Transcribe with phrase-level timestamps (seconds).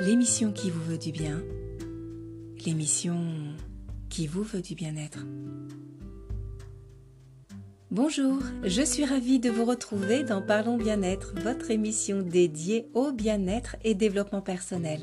[0.00, 1.40] l'émission qui vous veut du bien,
[2.66, 3.16] l'émission
[4.08, 5.20] qui vous veut du bien-être.
[7.92, 13.76] Bonjour, je suis ravie de vous retrouver dans Parlons bien-être, votre émission dédiée au bien-être
[13.84, 15.00] et développement personnel.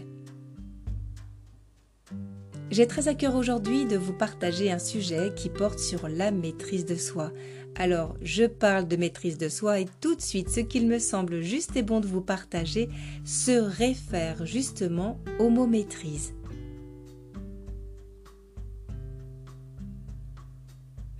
[2.69, 6.85] J'ai très à cœur aujourd'hui de vous partager un sujet qui porte sur la maîtrise
[6.85, 7.31] de soi.
[7.75, 11.41] Alors, je parle de maîtrise de soi et tout de suite, ce qu'il me semble
[11.41, 12.89] juste et bon de vous partager
[13.23, 16.33] se réfère justement au mot maîtrise.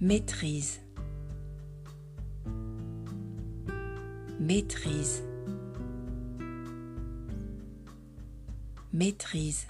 [0.02, 0.82] Maîtrise.
[4.40, 5.24] Maîtrise.
[8.92, 9.66] Maîtrise.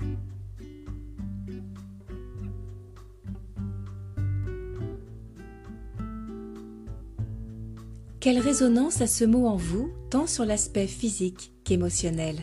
[8.28, 12.36] Quelle résonance a ce mot en vous, tant sur l'aspect physique qu'émotionnel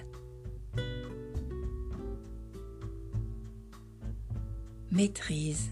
[4.91, 5.69] Maîtrise.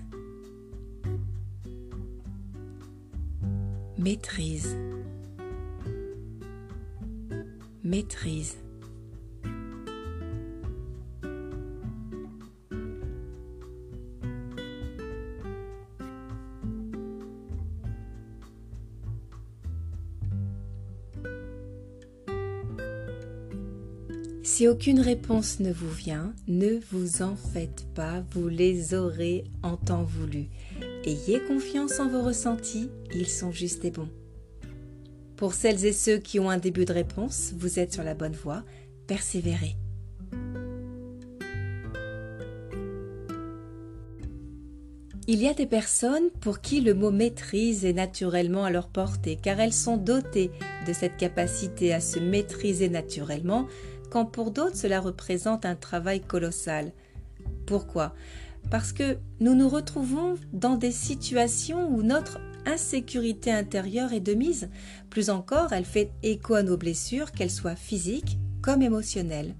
[3.96, 4.76] Maîtrise.
[7.82, 8.61] Maîtrise.
[24.44, 29.76] Si aucune réponse ne vous vient, ne vous en faites pas, vous les aurez en
[29.76, 30.48] temps voulu.
[31.04, 34.08] Ayez confiance en vos ressentis, ils sont justes et bons.
[35.36, 38.34] Pour celles et ceux qui ont un début de réponse, vous êtes sur la bonne
[38.34, 38.64] voie,
[39.06, 39.76] persévérez.
[45.28, 49.38] Il y a des personnes pour qui le mot maîtrise est naturellement à leur portée,
[49.40, 50.50] car elles sont dotées
[50.84, 53.68] de cette capacité à se maîtriser naturellement,
[54.12, 56.92] quand pour d'autres cela représente un travail colossal.
[57.64, 58.14] Pourquoi?
[58.70, 64.68] Parce que nous nous retrouvons dans des situations où notre insécurité intérieure est de mise.
[65.08, 69.54] Plus encore, elle fait écho à nos blessures, qu'elles soient physiques comme émotionnelles.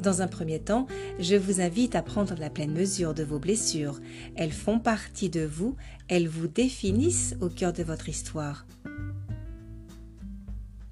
[0.00, 0.86] Dans un premier temps,
[1.18, 3.98] je vous invite à prendre la pleine mesure de vos blessures.
[4.36, 5.74] Elles font partie de vous,
[6.06, 8.64] elles vous définissent au cœur de votre histoire.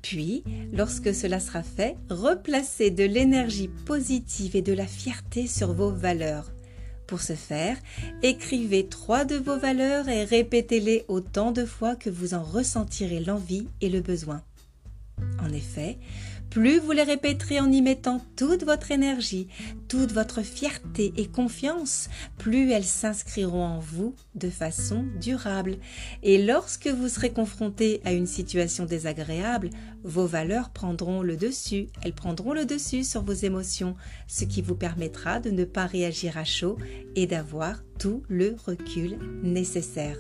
[0.09, 5.91] Puis, lorsque cela sera fait, replacez de l'énergie positive et de la fierté sur vos
[5.91, 6.53] valeurs.
[7.09, 7.77] Pour ce faire,
[8.23, 13.67] écrivez trois de vos valeurs et répétez-les autant de fois que vous en ressentirez l'envie
[13.81, 14.43] et le besoin.
[15.41, 15.99] En effet,
[16.51, 19.49] plus vous les répéterez en y mettant toute votre énergie,
[19.89, 22.09] toute votre fierté et confiance,
[22.39, 25.77] plus elles s'inscriront en vous de façon durable.
[26.23, 29.71] Et lorsque vous serez confronté à une situation désagréable,
[30.03, 33.97] vos valeurs prendront le dessus, elles prendront le dessus sur vos émotions,
[34.27, 36.77] ce qui vous permettra de ne pas réagir à chaud
[37.15, 40.17] et d'avoir tout le recul nécessaire.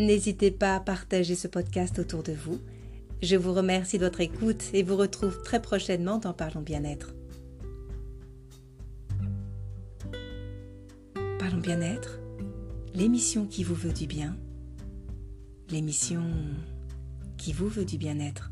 [0.00, 2.58] N'hésitez pas à partager ce podcast autour de vous.
[3.20, 7.14] Je vous remercie de votre écoute et vous retrouve très prochainement dans Parlons bien-être.
[11.38, 12.18] Parlons bien-être,
[12.94, 14.38] l'émission qui vous veut du bien,
[15.68, 16.24] l'émission
[17.36, 18.50] qui vous veut du bien-être.